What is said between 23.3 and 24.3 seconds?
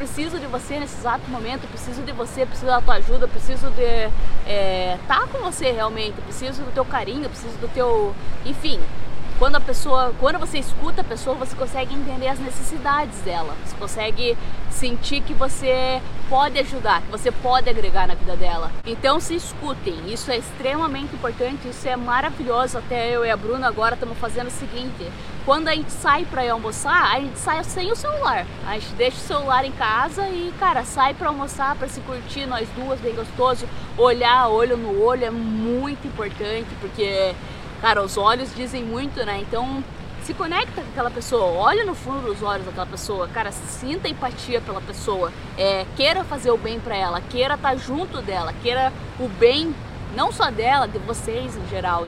a Bruna agora estamos